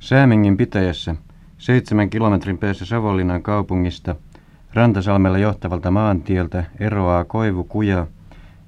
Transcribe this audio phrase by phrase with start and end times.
[0.00, 1.16] Säämingin pitäjässä,
[1.58, 4.16] seitsemän kilometrin päässä Savonlinnan kaupungista,
[4.74, 8.06] Rantasalmella johtavalta maantieltä eroaa koivukuja,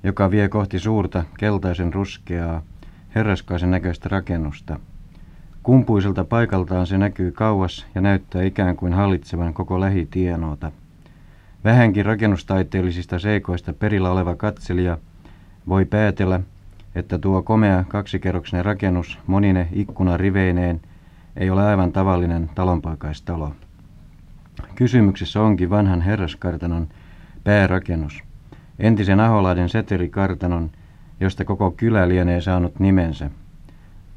[0.05, 2.63] joka vie kohti suurta keltaisen ruskeaa,
[3.15, 4.79] herraskaisen näköistä rakennusta.
[5.63, 10.73] Kumpuiselta paikaltaan se näkyy kauas ja näyttää ikään kuin hallitsevan koko lähitienoota.
[11.65, 14.99] Vähänkin rakennustaiteellisista seikoista perillä oleva katselija
[15.69, 16.41] voi päätellä,
[16.95, 20.81] että tuo komea kaksikerroksinen rakennus monine ikkunariveineen
[21.37, 23.53] ei ole aivan tavallinen talonpaikaistalo.
[24.75, 26.89] Kysymyksessä onkin vanhan herraskartanon
[27.45, 28.23] päärakennus,
[28.79, 30.71] entisen Aholaiden setelikartanon,
[31.21, 33.31] josta koko kylä lienee saanut nimensä.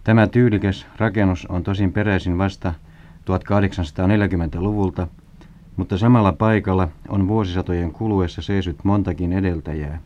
[0.04, 2.74] Tämä tyylikäs rakennus on tosin peräisin vasta
[3.22, 5.08] 1840-luvulta,
[5.78, 10.00] mutta samalla paikalla on vuosisatojen kuluessa seisyt montakin edeltäjää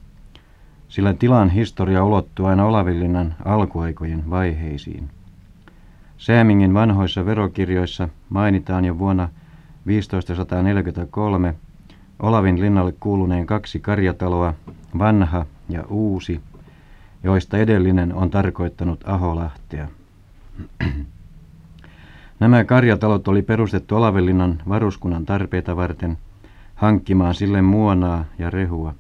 [0.90, 5.10] sillä tilan historia ulottuu aina Olavillinnan alkuaikojen vaiheisiin.
[6.20, 9.30] Säämingin vanhoissa verokirjoissa mainitaan jo vuonna
[9.86, 11.56] 1543
[12.20, 14.54] Olavin linnalle kuuluneen kaksi karjataloa,
[14.98, 16.42] vanha ja uusi,
[17.24, 19.88] joista edellinen on tarkoittanut Aholahtea.
[22.40, 26.18] Nämä karjatalot oli perustettu Olavinlinnan varuskunnan tarpeita varten
[26.76, 28.94] hankkimaan sille muonaa ja rehua.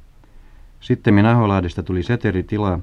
[0.80, 2.80] Sitten Aholaadesta tuli seteritila,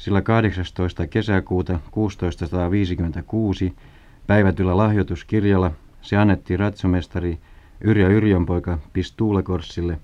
[0.00, 1.06] sillä 18.
[1.06, 3.72] kesäkuuta 1656
[4.26, 5.70] päivätyllä lahjoituskirjalla
[6.02, 7.38] se annettiin ratsomestari
[7.80, 10.00] Yrjö Yrjönpoika Pistuulekorssille,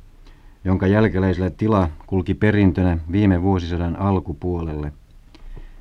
[0.64, 4.92] jonka jälkeläisellä tila kulki perintönä viime vuosisadan alkupuolelle,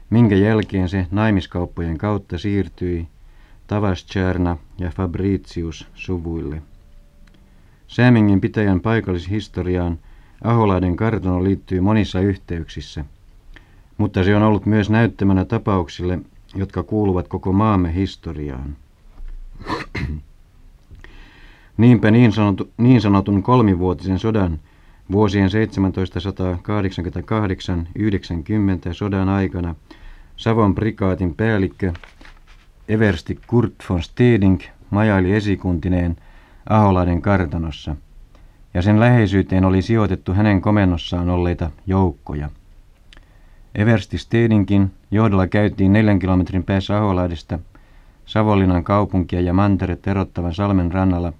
[0.09, 3.07] minkä jälkeen se naimiskauppojen kautta siirtyi
[3.67, 6.61] Tavastjärna ja Fabricius suvuille.
[7.87, 9.99] Säämingin pitäjän paikallishistoriaan
[10.43, 13.05] Aholaiden kartano liittyy monissa yhteyksissä,
[13.97, 16.19] mutta se on ollut myös näyttämänä tapauksille,
[16.55, 18.75] jotka kuuluvat koko maamme historiaan.
[21.77, 24.59] Niinpä niin, sanotu, niin sanotun kolmivuotisen sodan
[25.11, 25.51] vuosien 1788-90
[28.91, 29.75] sodan aikana
[30.35, 31.93] Savon prikaatin päällikkö
[32.87, 36.15] Eversti Kurt von Steding majaili esikuntineen
[36.69, 37.95] Aholaiden kartanossa–
[38.75, 42.49] ja sen läheisyyteen oli sijoitettu hänen komennossaan olleita joukkoja.
[43.75, 47.59] Eversti Stedinkin johdolla käytiin neljän kilometrin päässä Aholaidesta
[48.25, 51.33] Savonlinnan kaupunkia ja manteret erottavan salmen rannalla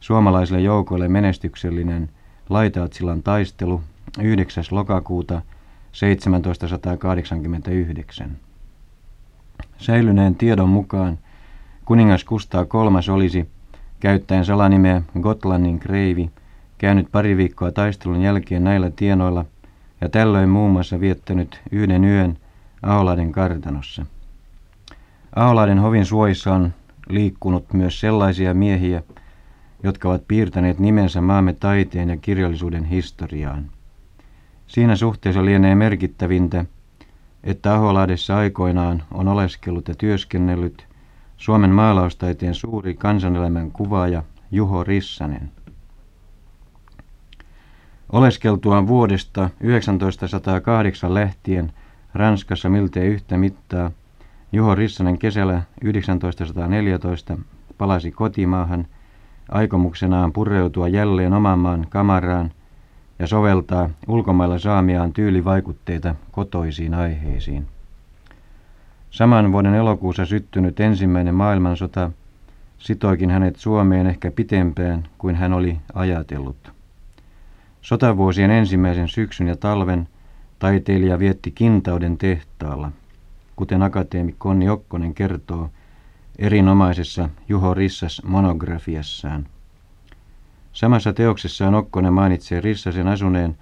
[0.00, 2.10] suomalaisille joukoille menestyksellinen
[2.48, 3.80] Laitaatsilan taistelu
[4.20, 4.64] 9.
[4.70, 5.42] lokakuuta
[6.00, 8.30] 1789.
[9.78, 11.18] Säilyneen tiedon mukaan
[11.84, 13.48] kuningas Kustaa kolmas olisi,
[14.00, 16.30] käyttäen salanimeä Gotlannin kreivi,
[16.78, 19.44] käynyt pari viikkoa taistelun jälkeen näillä tienoilla
[20.02, 22.38] ja tällöin muun muassa viettänyt yhden yön
[22.82, 24.06] Aholaiden kartanossa.
[25.36, 26.72] Aholaiden hovin suojissa on
[27.08, 29.02] liikkunut myös sellaisia miehiä,
[29.82, 33.70] jotka ovat piirtäneet nimensä maamme taiteen ja kirjallisuuden historiaan.
[34.66, 36.64] Siinä suhteessa lienee merkittävintä,
[37.44, 40.86] että Aholaadessa aikoinaan on oleskellut ja työskennellyt
[41.36, 45.50] Suomen maalaustaiteen suuri kansanelämän kuvaaja Juho Rissanen.
[48.12, 49.50] Oleskeltuaan vuodesta
[49.98, 51.72] 1908 lähtien
[52.14, 53.90] Ranskassa miltei yhtä mittaa,
[54.52, 55.62] Juho Rissanen kesällä
[56.20, 57.38] 1914
[57.78, 58.86] palasi kotimaahan
[59.48, 62.50] aikomuksenaan pureutua jälleen oman maan kamaraan
[63.18, 67.66] ja soveltaa ulkomailla saamiaan tyylivaikutteita kotoisiin aiheisiin.
[69.10, 72.10] Saman vuoden elokuussa syttynyt ensimmäinen maailmansota
[72.78, 76.81] sitoikin hänet Suomeen ehkä pitempään kuin hän oli ajatellut.
[77.82, 80.08] Sotavuosien ensimmäisen syksyn ja talven
[80.58, 82.92] taiteilija vietti Kintauden tehtaalla,
[83.56, 85.70] kuten akateemi Konni Okkonen kertoo
[86.38, 89.46] erinomaisessa Juho Rissas monografiassaan.
[90.72, 93.58] Samassa teoksessaan Okkonen mainitsee Rissasen asuneen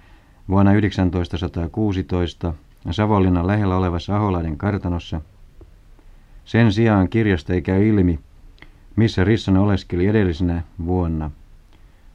[0.49, 0.71] vuonna
[1.11, 2.53] 1916
[2.91, 5.21] Savonlinnan lähellä olevassa Aholaiden kartanossa.
[6.45, 8.19] Sen sijaan kirjasta ei käy ilmi,
[8.95, 11.31] missä Rissanen oleskeli edellisenä vuonna–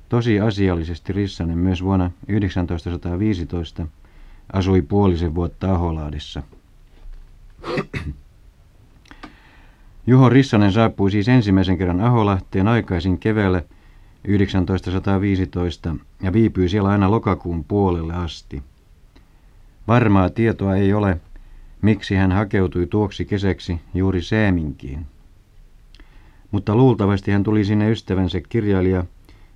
[0.08, 2.10] Tosi asiallisesti Rissanen myös vuonna
[2.66, 3.86] 1915
[4.52, 6.42] asui puolisen vuotta Aholaadissa.
[10.06, 13.62] Juho Rissanen saapui siis ensimmäisen kerran Aholahteen aikaisin keväällä
[14.66, 18.62] 1915 ja viipyi siellä aina lokakuun puolelle asti.
[19.88, 21.20] Varmaa tietoa ei ole,
[21.82, 25.06] miksi hän hakeutui tuoksi kesäksi juuri Sääminkiin.
[26.50, 29.04] Mutta luultavasti hän tuli sinne ystävänsä kirjailija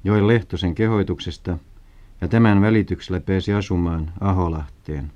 [0.04, 1.58] Joen Lehtosen kehoituksesta
[2.20, 5.12] ja tämän välityksellä pääsi asumaan Aholahteen.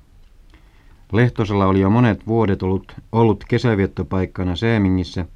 [1.13, 5.27] Lehtosella oli jo monet vuodet ollut, ollut kesäviettopaikkana Säämingissä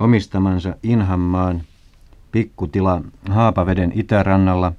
[0.00, 1.62] omistamansa Inhammaan
[2.32, 4.72] pikkutila Haapaveden itärannalla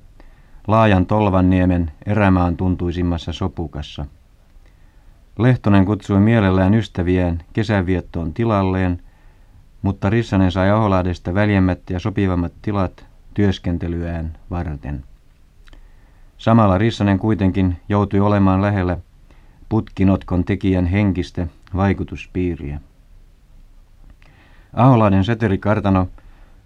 [0.67, 4.05] laajan Tolvanniemen erämaan tuntuisimmassa sopukassa.
[5.39, 9.03] Lehtonen kutsui mielellään ystäviään kesäviettoon tilalleen,
[9.81, 15.03] mutta Rissanen sai Aholaadesta väljemmät ja sopivammat tilat työskentelyään varten.
[16.37, 18.97] Samalla Rissanen kuitenkin joutui olemaan lähellä
[19.69, 22.81] putkinotkon tekijän henkistä vaikutuspiiriä.
[24.73, 26.07] Aholaiden setelikartano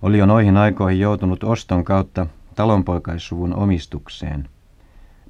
[0.01, 4.49] oli jo noihin aikoihin joutunut oston kautta talonpoikaissuvun omistukseen.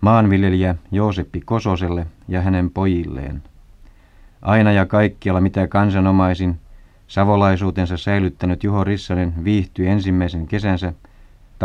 [0.02, 3.44] Maanviljelijä Jooseppi Kososelle ja hänen pojilleen.
[4.42, 6.60] Aina ja kaikkialla mitä kansanomaisin
[7.08, 10.94] savolaisuutensa säilyttänyt Juho Rissanen viihtyi ensimmäisen kesänsä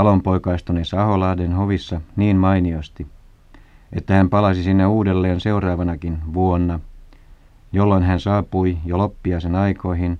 [0.00, 3.06] talonpoikaistuneessa Aholahden hovissa niin mainiosti,
[3.93, 6.81] että hän palasi sinne uudelleen seuraavanakin vuonna,
[7.73, 10.19] jolloin hän saapui jo loppiaisen aikoihin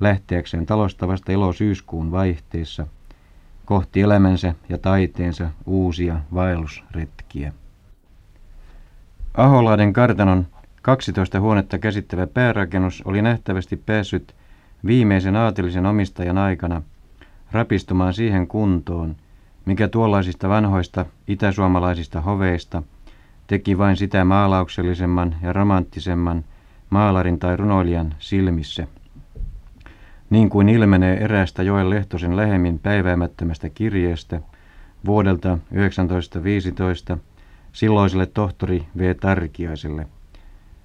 [0.00, 2.86] lähteäkseen talosta vasta elo-syyskuun vaihteessa
[3.64, 7.52] kohti elämänsä ja taiteensa uusia vaellusretkiä.
[9.34, 10.46] Aholahden kartanon
[10.82, 14.34] 12 huonetta käsittävä päärakennus oli nähtävästi päässyt
[14.86, 16.82] viimeisen aatelisen omistajan aikana
[17.52, 19.16] rapistumaan siihen kuntoon,
[19.64, 22.82] mikä tuollaisista vanhoista itäsuomalaisista hoveista
[23.46, 26.44] teki vain sitä maalauksellisemman ja romanttisemman
[26.90, 28.86] maalarin tai runoilijan silmissä.
[30.30, 34.40] Niin kuin ilmenee eräästä Joel Lehtosen lähemmin päiväämättömästä kirjeestä
[35.06, 37.18] vuodelta 1915
[37.72, 39.14] silloiselle tohtori V.
[39.14, 40.06] Tarkiaiselle,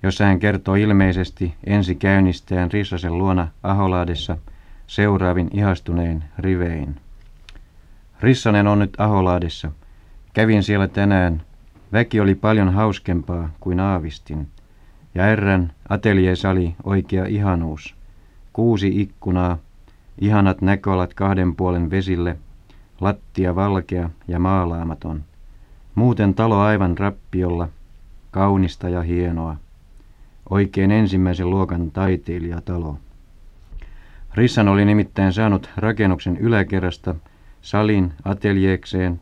[0.04, 4.38] jossa hän kertoo ilmeisesti ensi käynnistään Rissasen luona Aholaadessa
[4.88, 6.96] seuraavin ihastuneen rivein.
[8.20, 9.72] Rissanen on nyt Aholaadessa.
[10.34, 11.42] Kävin siellä tänään.
[11.94, 14.48] Väki oli paljon hauskempaa kuin aavistin.
[15.16, 17.96] Ja Erän ateljeesali oikea ihanuus.
[18.54, 19.58] Kuusi ikkunaa,
[20.22, 22.38] ihanat näköalat kahden puolen vesille,
[23.02, 25.24] lattia valkea ja maalaamaton.
[25.96, 27.70] Muuten talo aivan rappiolla,
[28.32, 29.56] kaunista ja hienoa.
[30.50, 32.98] Oikein ensimmäisen luokan taiteilijatalo.
[34.36, 37.16] Rissan oli nimittäin saanut rakennuksen yläkerrasta
[37.62, 39.20] salin ateljeekseen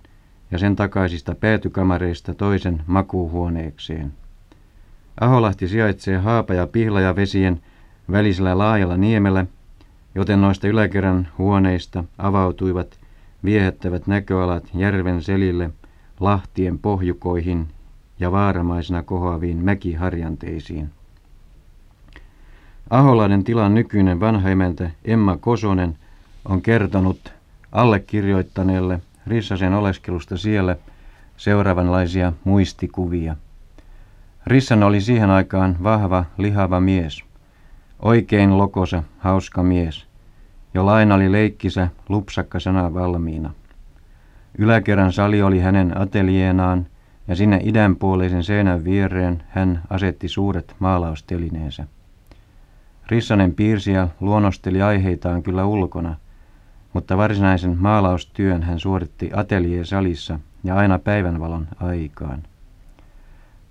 [0.51, 4.13] ja sen takaisista päätykamareista toisen makuuhuoneekseen.
[5.21, 7.61] Aholahti sijaitsee Haapa- ja Pihlaja-vesien
[8.11, 9.45] välisellä laajalla niemellä,
[10.15, 12.99] joten noista yläkerran huoneista avautuivat
[13.43, 15.69] viehättävät näköalat järven selille,
[16.19, 17.67] lahtien pohjukoihin
[18.19, 20.89] ja vaaramaisena kohoaviin mäkiharjanteisiin.
[22.89, 25.97] Aholaiden tilan nykyinen vanha emäntä Emma Kosonen
[26.45, 27.33] on kertonut
[27.71, 30.75] allekirjoittaneelle Rissasen oleskelusta siellä
[31.37, 33.35] seuraavanlaisia muistikuvia.
[34.47, 37.23] Rissan oli siihen aikaan vahva, lihava mies.
[37.99, 40.05] Oikein lokosa, hauska mies,
[40.73, 43.53] jolla aina oli leikkisä, lupsakka sana valmiina.
[44.57, 46.87] Yläkerran sali oli hänen atelieenaan
[47.27, 51.87] ja sinne idänpuoleisen seinän viereen hän asetti suuret maalaustelineensä.
[53.07, 56.15] Rissanen piirsi ja luonnosteli aiheitaan kyllä ulkona,
[56.93, 62.43] mutta varsinaisen maalaustyön hän suoritti ateljeesalissa ja aina päivänvalon aikaan.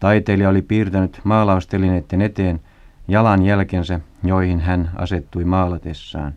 [0.00, 2.61] Taiteilija oli piirtänyt maalaustelineiden eteen
[3.08, 6.32] jalanjälkensä, joihin hän asettui maalatessaan.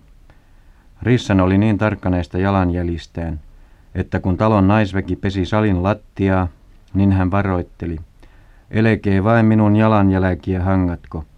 [1.01, 3.39] Rissan oli niin tarkka näistä jalanjäljistään,
[3.95, 6.47] että kun talon naisväki pesi salin lattiaa,
[6.93, 7.97] niin hän varoitteli,
[8.71, 11.23] elekee vain minun jalanjälkiä hangatko–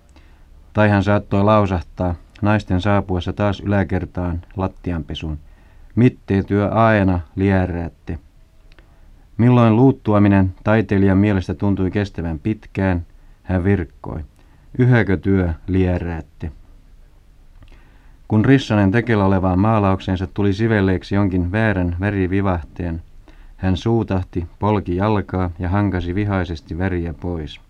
[0.77, 5.39] tai hän saattoi lausahtaa naisten saapuessa taas yläkertaan lattianpesun.
[5.95, 8.19] Mittee työ aina lieräätte.
[9.37, 13.05] Milloin luuttuaminen taiteilijan mielestä tuntui kestävän pitkään,
[13.43, 14.25] hän virkkoi.
[14.77, 16.51] Yhäkö työ lieräätte?
[18.27, 23.01] Kun Rissanen tekellä olevaan maalaukseensa tuli sivelleeksi jonkin väärän värivivahteen,
[23.57, 27.66] hän suutahti, polki jalkaa ja hankasi vihaisesti väriä pois.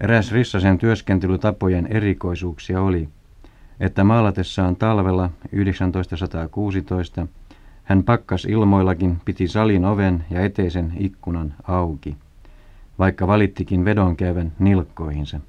[0.00, 3.08] Eräs Rissasen työskentelytapojen erikoisuuksia oli,
[3.80, 5.30] että maalatessaan talvella
[5.92, 7.26] 1916
[7.84, 12.16] hän pakkas ilmoillakin piti salin oven ja eteisen ikkunan auki,
[12.98, 15.40] vaikka valittikin vedonkäyvän nilkkoihinsa.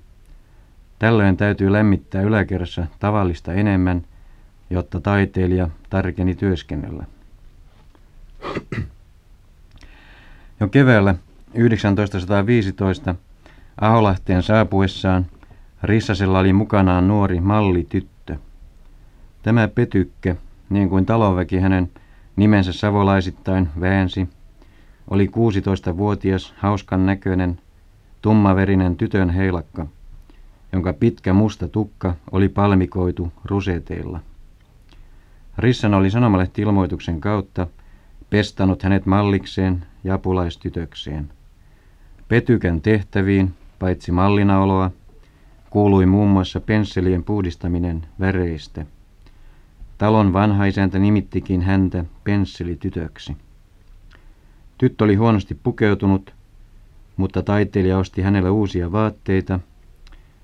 [1.00, 4.04] Tällöin täytyy lämmittää yläkerrassa tavallista enemmän,
[4.70, 7.06] jotta taiteilija tarkeni työskennellä.
[10.60, 11.16] Jo keväällä
[11.54, 13.16] 1915
[13.82, 15.26] Aholahteen saapuessaan
[15.84, 18.36] Rissasella oli mukanaan nuori mallityttö.
[19.44, 20.36] Tämä petykkä,
[20.70, 21.92] niin kuin talonväki hänen
[22.36, 24.30] nimensä savolaisittain väänsi,
[25.10, 27.60] oli 16-vuotias, hauskan näköinen,
[28.22, 29.86] tummaverinen tytön heilakka,
[30.74, 34.20] jonka pitkä musta tukka oli palmikoitu ruseteilla.
[35.58, 37.68] Rissan oli sanomalehti-ilmoituksen kautta
[38.30, 41.30] pestanut hänet mallikseen ja apulaistytökseen.
[42.28, 44.92] Petykän tehtäviin, paitsi mallinaoloa,
[45.70, 48.86] kuului muun muassa pensselien puhdistaminen väreistä.
[49.98, 53.38] Talon vanha isäntä nimittikin häntä pensselitytöksi.
[54.78, 56.34] Tyttö oli huonosti pukeutunut,
[57.18, 59.60] mutta taiteilija osti hänelle uusia vaatteita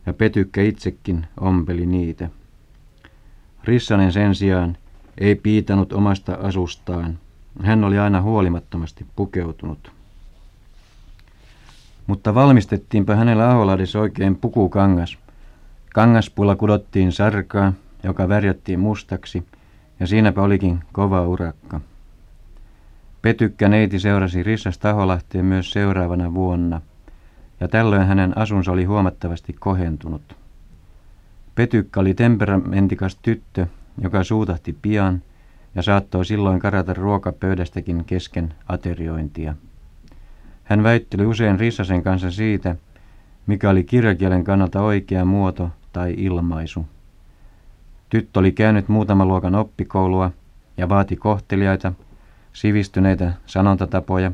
[0.05, 2.29] ja Petykkä itsekin ompeli niitä.
[3.63, 4.77] Rissanen sen sijaan
[5.17, 7.19] ei piitanut omasta asustaan.
[7.63, 9.96] Hän oli aina huolimattomasti pukeutunut.
[12.07, 15.17] Mutta valmistettiinpä hänellä Aholahdessa oikein pukukangas.
[15.93, 17.73] Kangaspulla kudottiin sarkaa,
[18.03, 19.47] joka värjättiin mustaksi,
[19.99, 21.81] ja siinäpä olikin kova urakka.
[23.21, 26.81] Petykkä neiti seurasi Rissas Taholahteen myös seuraavana vuonna,
[27.59, 30.35] ja tällöin hänen asunsa oli huomattavasti kohentunut.
[31.55, 33.67] Petykkä oli temperamentikas tyttö,
[34.01, 35.21] joka suutahti pian
[35.75, 39.55] ja saattoi silloin karata ruokapöydästäkin kesken ateriointia.
[40.67, 42.75] Hän väitteli usein Rissasen kanssa siitä,
[43.47, 46.85] mikä oli kirjakielen kannalta oikea muoto tai ilmaisu.
[48.09, 50.31] Tyttö oli käynyt muutaman luokan oppikoulua
[50.77, 51.93] ja vaati kohteliaita,
[52.53, 54.31] sivistyneitä sanontatapoja,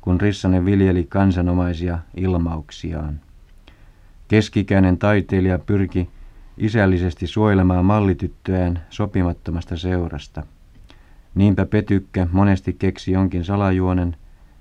[0.00, 3.20] kun Rissanen viljeli kansanomaisia ilmauksiaan.
[4.28, 6.08] Keskikäinen taiteilija pyrki
[6.58, 10.42] isällisesti suojelemaan mallityttöään sopimattomasta seurasta.
[11.34, 14.16] Niinpä Petykkä monesti keksi jonkin salajuonen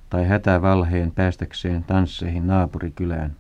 [0.10, 3.36] tai hätävalheen päästäkseen tansseihin naapurikylään.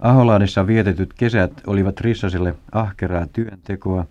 [0.00, 4.04] Aholaadessa vietetyt kesät olivat Rissaselle ahkeraa työntekoa,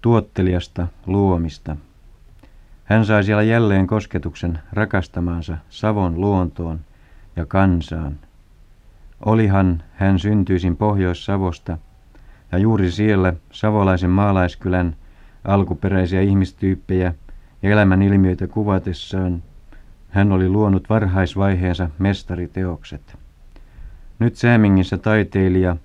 [0.00, 1.76] tuottelijasta luomista.
[2.84, 6.80] Hän sai siellä jälleen kosketuksen rakastamaansa Savon luontoon
[7.36, 8.18] ja kansaan.
[9.24, 11.78] Olihan hän syntyisin Pohjois-Savosta
[12.52, 14.96] ja juuri siellä savolaisen maalaiskylän
[15.44, 17.14] alkuperäisiä ihmistyyppejä
[17.66, 19.42] ja elämän ilmiöitä kuvatessaan
[20.08, 23.18] hän oli luonut varhaisvaiheensa mestariteokset.
[24.18, 25.76] Nyt Säämingissä taiteilija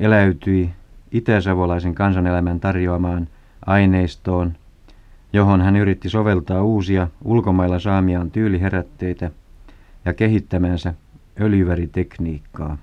[0.00, 0.70] eläytyi
[1.12, 3.28] itäsavolaisen kansanelämän tarjoamaan
[3.66, 4.52] aineistoon,
[5.32, 9.30] johon hän yritti soveltaa uusia ulkomailla saamiaan tyyliherätteitä
[10.04, 10.94] ja kehittämänsä
[11.40, 12.78] öljyväritekniikkaa.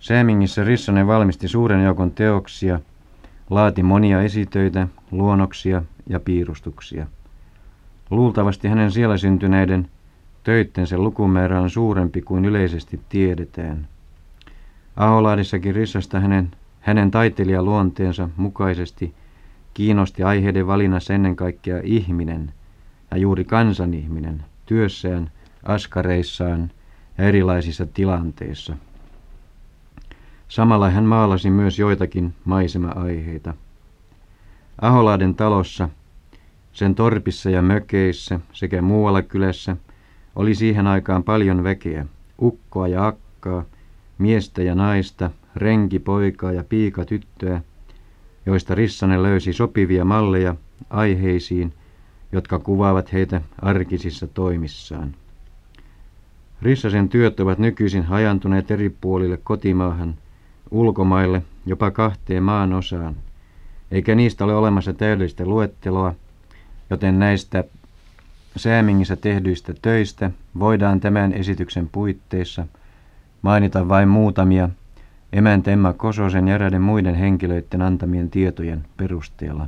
[0.00, 2.80] Säämingissä Rissanen valmisti suuren joukon teoksia,
[3.50, 7.06] laati monia esitöitä, luonnoksia ja piirustuksia.
[8.10, 9.88] Luultavasti hänen siellä syntyneiden
[10.44, 13.88] töittensä lukumäärä on suurempi kuin yleisesti tiedetään.
[14.96, 19.14] Aholaadissakin Rissasta hänen, hänen taiteilijaluonteensa mukaisesti
[19.74, 22.52] kiinnosti aiheiden valinnassa ennen kaikkea ihminen
[23.10, 25.30] ja juuri kansanihminen työssään,
[25.62, 26.70] askareissaan
[27.18, 28.76] ja erilaisissa tilanteissa.
[30.50, 33.54] Samalla hän maalasi myös joitakin maisema-aiheita.
[34.80, 35.88] Aholaaden talossa,
[36.72, 39.76] sen torpissa ja mökeissä sekä muualla kylässä
[40.36, 42.06] oli siihen aikaan paljon väkeä,
[42.42, 43.64] ukkoa ja akkaa,
[44.18, 47.60] miestä ja naista, renki, poikaa ja piika tyttöä,
[48.46, 50.54] joista Rissanen löysi sopivia malleja
[50.90, 51.72] aiheisiin,
[52.32, 55.14] jotka kuvaavat heitä arkisissa toimissaan.
[56.62, 60.14] Rissasen työt ovat nykyisin hajantuneet eri puolille kotimaahan,
[60.70, 63.16] ulkomaille, jopa kahteen maan osaan,
[63.90, 66.14] eikä niistä ole olemassa täydellistä luetteloa,
[66.90, 67.64] joten näistä
[68.56, 72.66] Säämingissä tehdyistä töistä voidaan tämän esityksen puitteissa
[73.42, 74.68] mainita vain muutamia
[75.32, 79.66] emäntä Emma Kososen ja eräiden muiden henkilöiden antamien tietojen perusteella.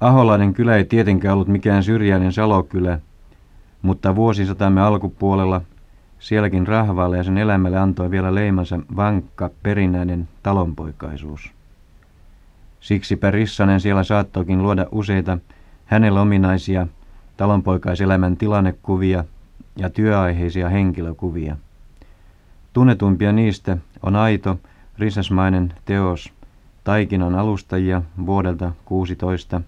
[0.00, 2.98] Aholainen kylä ei tietenkään ollut mikään syrjäinen salokylä,
[3.82, 5.60] mutta vuosisatamme alkupuolella
[6.22, 11.50] sielläkin rahvaalle ja sen elämälle antoi vielä leimansa vankka perinäinen talonpoikaisuus.
[12.80, 15.38] Siksipä Rissanen siellä saattoikin luoda useita
[15.86, 16.86] hänellä ominaisia
[17.36, 19.24] talonpoikaiselämän tilannekuvia
[19.76, 21.56] ja työaiheisia henkilökuvia.
[22.72, 24.58] Tunnetumpia niistä on aito,
[24.98, 26.32] risasmainen teos
[26.84, 29.60] Taikinan alustajia vuodelta 16,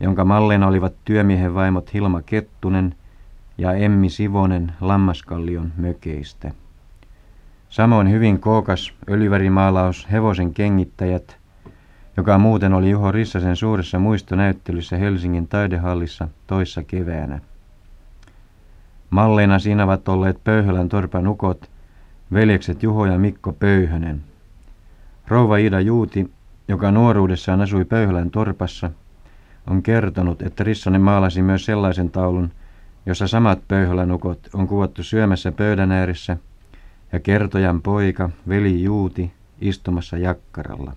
[0.00, 2.94] jonka malleina olivat työmiehen vaimot Hilma Kettunen
[3.60, 6.50] ja Emmi Sivonen Lammaskallion mökeistä.
[7.68, 11.36] Samoin hyvin kookas öljyvärimaalaus Hevosen kengittäjät,
[12.16, 17.40] joka muuten oli Juho Rissasen suuressa muistonäyttelyssä Helsingin taidehallissa toissa keväänä.
[19.10, 21.70] Malleina siinä ovat olleet Pöyhölän torpan ukot,
[22.32, 24.20] veljekset Juho ja Mikko Pöyhönen.
[25.28, 26.30] Rouva Ida Juuti,
[26.68, 28.90] joka nuoruudessaan asui Pöyhölän torpassa,
[29.66, 32.50] on kertonut, että Rissanen maalasi myös sellaisen taulun,
[33.10, 36.36] jossa samat pöyhölänukot on kuvattu syömässä pöydän ääressä
[37.12, 40.92] ja kertojan poika, veli Juuti, istumassa jakkaralla.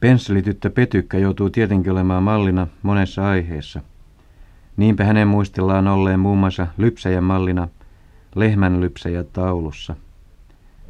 [0.00, 3.80] Pensselityttö Petykkä joutuu tietenkin olemaan mallina monessa aiheessa.
[4.76, 7.68] Niinpä hänen muistellaan olleen muun muassa lypsäjän mallina
[8.34, 9.94] lehmän lypsäjä taulussa.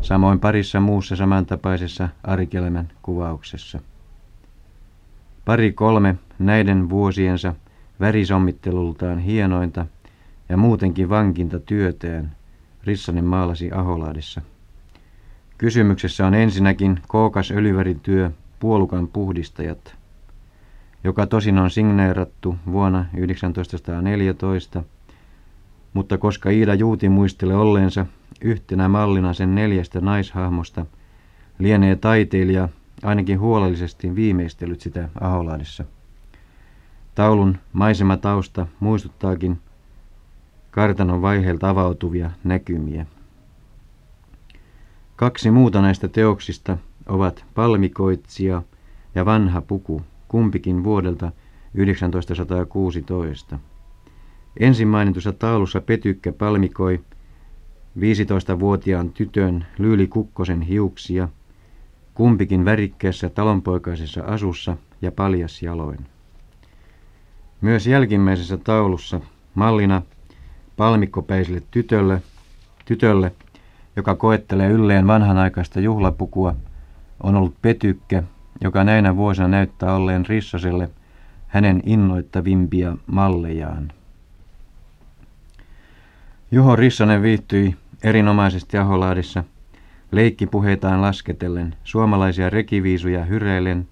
[0.00, 3.80] Samoin parissa muussa samantapaisessa arkielämän kuvauksessa.
[5.44, 7.54] Pari kolme näiden vuosiensa
[8.00, 9.86] värisommittelultaan hienointa
[10.48, 12.36] ja muutenkin vankinta työtään
[12.84, 14.40] Rissanen maalasi Aholaadissa.
[15.58, 18.30] Kysymyksessä on ensinnäkin kookas öljyvärityö
[18.60, 19.96] Puolukan puhdistajat,
[21.04, 23.04] joka tosin on signeerattu vuonna
[23.54, 24.82] 1914,
[25.94, 28.06] mutta koska Iida Juuti muistelee olleensa
[28.40, 30.86] yhtenä mallina sen neljästä naishahmosta,
[31.58, 32.68] lienee taiteilija
[33.02, 35.84] ainakin huolellisesti viimeistellyt sitä Aholaadissa.
[37.14, 39.58] Taulun maisematausta muistuttaakin
[40.70, 43.06] kartanon vaiheelta avautuvia näkymiä.
[45.16, 48.62] Kaksi muuta näistä teoksista ovat Palmikoitsija
[49.14, 51.32] ja Vanha puku, kumpikin vuodelta
[52.10, 53.58] 1916.
[54.60, 57.00] Ensin mainitussa taulussa Petykkä palmikoi
[57.98, 61.28] 15-vuotiaan tytön Lyyli Kukkosen hiuksia,
[62.14, 66.11] kumpikin värikkäässä talonpoikaisessa asussa ja paljas jaloin.
[67.62, 69.20] Myös jälkimmäisessä taulussa
[69.54, 70.02] mallina
[70.76, 72.22] palmikkopäiselle tytölle,
[72.84, 73.32] tytölle,
[73.96, 76.54] joka koettelee ylleen vanhanaikaista juhlapukua,
[77.22, 78.22] on ollut Petykkä,
[78.60, 80.90] joka näinä vuosina näyttää olleen Rissaselle
[81.48, 83.92] hänen innoittavimpia mallejaan.
[86.50, 89.44] Juho Rissanen viihtyi erinomaisesti Aholaadissa,
[90.12, 93.88] leikkipuheitaan lasketellen, suomalaisia rekiviisuja hyreilen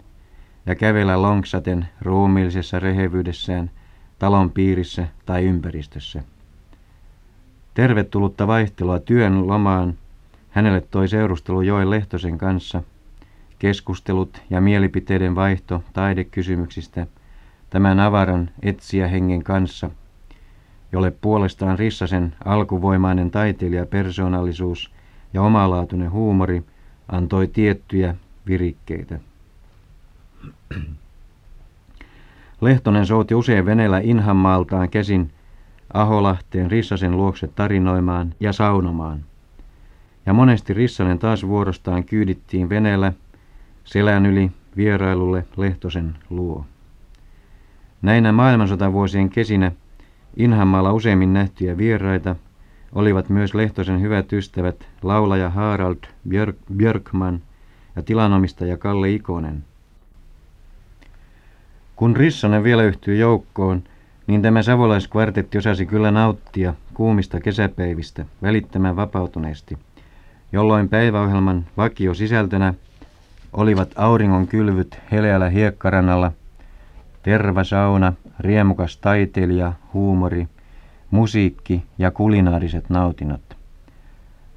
[0.67, 3.71] ja kävellä lonksaten ruumiillisessa rehevyydessään
[4.19, 6.23] talon piirissä tai ympäristössä.
[7.75, 9.95] Tervetullutta vaihtelua työn lomaan
[10.51, 12.83] hänelle toi seurustelu Joen Lehtosen kanssa,
[13.59, 17.07] keskustelut ja mielipiteiden vaihto taidekysymyksistä
[17.71, 18.51] tämän avaran
[19.11, 19.91] hengen kanssa,
[20.93, 24.91] jolle puolestaan Rissasen alkuvoimainen taiteilijapersoonallisuus
[25.35, 26.63] ja omalaatuinen huumori
[27.09, 28.15] antoi tiettyjä
[28.47, 29.21] virikkeitä.
[32.61, 35.31] Lehtonen souti usein venellä Inhanmaaltaan käsin
[35.95, 39.25] Aholahteen Rissasen luokse tarinoimaan ja saunomaan.
[40.27, 43.13] Ja monesti Rissanen taas vuorostaan kyydittiin veneellä
[43.85, 46.65] selän yli vierailulle Lehtosen luo.
[48.03, 49.73] Näinä maailmansotavuosien kesinä
[50.37, 52.37] Inhanmaalla useimmin nähtyjä vieraita
[52.93, 55.99] olivat myös Lehtosen hyvät ystävät laulaja Harald
[56.29, 57.43] Björk, Björkman
[57.97, 59.70] ja tilanomistaja Kalle Ikonen.
[62.01, 63.83] Kun Rissanen vielä yhtyi joukkoon,
[64.27, 69.79] niin tämä savolaiskvartetti osasi kyllä nauttia kuumista kesäpäivistä välittämään vapautuneesti,
[70.53, 72.75] jolloin päiväohjelman vakio sisältönä
[73.53, 76.33] olivat auringon kylvyt heleällä hiekkarannalla,
[77.23, 80.49] tervasauna, riemukas taiteilija, huumori,
[81.11, 83.57] musiikki ja kulinaariset nautinnot.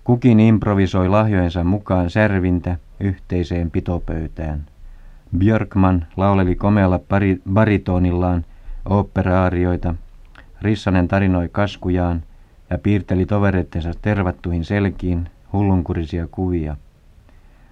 [0.03, 4.72] Kukin improvisoi lahjojensa mukaan särvintä yhteiseen pitopöytään.
[5.37, 6.99] Björkman lauleli komealla
[7.53, 8.45] baritonillaan
[8.89, 9.95] oopperaarioita,
[10.61, 12.23] Rissanen tarinoi kaskujaan
[12.69, 16.77] ja piirteli tovereittensa tervattuihin selkiin hullunkurisia kuvia.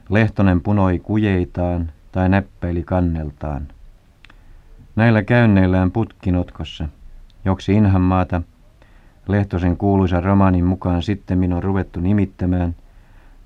[0.09, 3.67] Lehtonen punoi kujeitaan tai näppäili kanneltaan.
[4.95, 6.87] Näillä käynneillään putkinotkossa,
[7.45, 8.41] joksi Inhanmaata,
[9.27, 12.75] Lehtosen kuuluisa romaanin mukaan sitten on ruvettu nimittämään,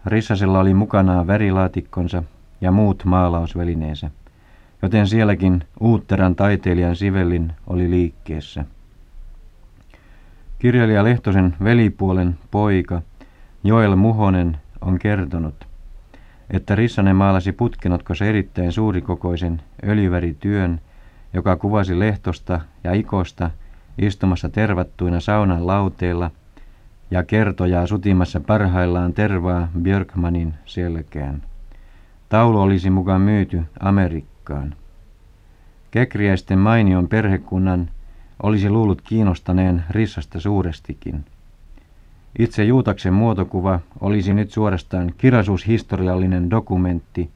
[0.06, 2.23] Rissasella oli mukanaan värilaatikkonsa
[2.62, 4.12] ja muut maalausvälineensä
[4.86, 8.65] joten sielläkin uutteran taiteilijan Sivellin oli liikkeessä.
[10.60, 13.02] Kirjailija Lehtosen velipuolen poika
[13.63, 15.68] Joel Muhonen on kertonut,
[16.50, 20.82] että Rissanen maalasi putkinotkossa erittäin suurikokoisen öljyvärityön,
[21.34, 23.52] joka kuvasi Lehtosta ja Ikosta
[23.98, 26.32] istumassa tervattuina saunan lauteilla
[27.12, 31.41] ja kertojaa sutimassa parhaillaan tervaa Björkmanin selkään.
[32.30, 34.76] Taulu olisi mukaan myyty Amerikkaan.
[35.92, 37.90] Kekriäisten mainion perhekunnan
[38.44, 41.26] olisi luullut kiinnostaneen Rissasta suurestikin.
[42.40, 47.30] Itse Juutaksen muotokuva olisi nyt suorastaan kirjallisuushistoriallinen dokumentti,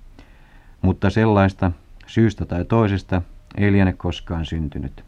[0.81, 1.71] mutta sellaista
[2.07, 3.21] syystä tai toisesta
[3.57, 5.03] ei liene koskaan syntynyt.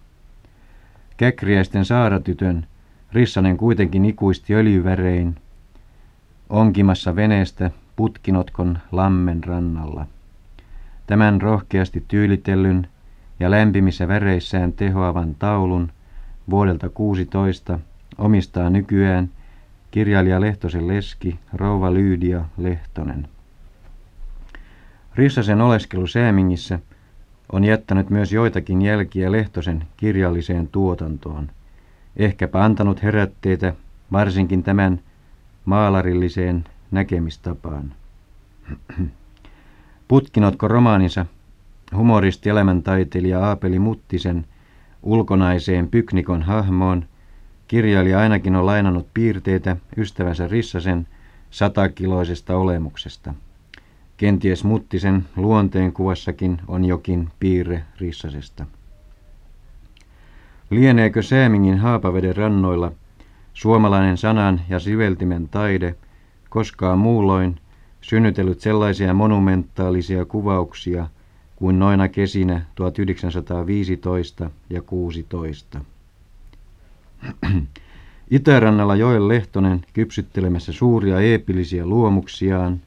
[1.17, 2.65] Kekriäisten saaratytön
[3.11, 5.35] Rissanen kuitenkin ikuisti öljyvärein,
[6.49, 10.05] onkimassa veneestä putkinotkon lammen rannalla.
[11.07, 12.87] Tämän rohkeasti tyylitellyn
[13.39, 15.91] ja lämpimissä väreissään tehoavan taulun
[16.49, 17.79] vuodelta 16
[18.17, 19.29] omistaa nykyään
[19.91, 23.27] kirjailija Lehtosen leski rouva Lyydia Lehtonen.
[25.15, 26.79] Rissasen oleskelu Säämingissä
[27.51, 31.49] on jättänyt myös joitakin jälkiä Lehtosen kirjalliseen tuotantoon.
[32.17, 33.73] Ehkäpä antanut herätteitä
[34.11, 34.99] varsinkin tämän
[35.65, 37.93] maalarilliseen näkemistapaan.
[40.07, 41.25] Putkinotko romaaninsa
[41.95, 44.45] humoristi elämäntaiteilija Aapeli Muttisen
[45.03, 47.05] ulkonaiseen Pyknikon hahmoon,
[47.67, 51.07] kirjailija ainakin on lainannut piirteitä ystävänsä Rissasen
[51.49, 53.33] satakiloisesta olemuksesta.
[54.17, 58.65] Kenties Muttisen luonteen kuvassakin on jokin piirre Rissasesta.
[60.69, 62.91] Lieneekö Säämingin Haapaveden rannoilla
[63.53, 65.95] suomalainen sanan ja siveltimen taide
[66.51, 67.55] koskaan muulloin
[68.01, 71.07] synnytellyt sellaisia monumentaalisia kuvauksia
[71.55, 75.81] kuin noina kesinä 1915 ja 16.
[78.31, 82.81] Itärannalla Joel Lehtonen kypsyttelemässä suuria eepillisiä luomuksiaan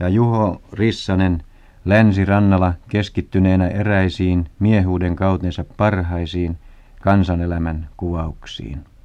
[0.00, 1.42] ja Juho Rissanen
[1.84, 6.58] länsirannalla keskittyneenä eräisiin miehuuden kautensa parhaisiin
[7.02, 8.95] kansanelämän kuvauksiin.